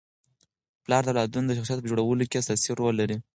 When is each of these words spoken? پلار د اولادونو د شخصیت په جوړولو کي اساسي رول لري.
پلار 0.83 1.01
د 1.03 1.07
اولادونو 1.11 1.47
د 1.47 1.51
شخصیت 1.57 1.79
په 1.81 1.89
جوړولو 1.91 2.29
کي 2.29 2.35
اساسي 2.39 2.69
رول 2.79 2.95
لري. 3.01 3.17